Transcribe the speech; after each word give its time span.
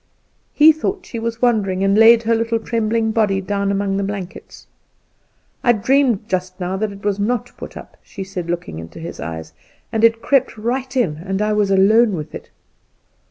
He 0.51 0.71
thought 0.71 1.05
she 1.05 1.19
was 1.19 1.43
wandering, 1.43 1.83
and 1.83 1.95
laid 1.95 2.23
her 2.23 2.33
little 2.33 2.57
trembling 2.57 3.11
body 3.11 3.39
down 3.39 3.71
among 3.71 3.97
the 3.97 4.03
blankets. 4.03 4.65
"I 5.63 5.73
dreamed 5.73 6.27
just 6.27 6.59
now 6.59 6.75
that 6.77 6.91
it 6.91 7.05
was 7.05 7.19
not 7.19 7.55
put 7.55 7.77
up," 7.77 7.97
she 8.01 8.23
said, 8.23 8.49
looking 8.49 8.79
into 8.79 8.97
his 8.99 9.19
eyes; 9.19 9.53
"and 9.91 10.03
it 10.03 10.19
crept 10.19 10.57
right 10.57 10.97
in 10.97 11.17
and 11.17 11.39
I 11.39 11.53
was 11.53 11.69
alone 11.69 12.15
with 12.15 12.33
it." 12.33 12.49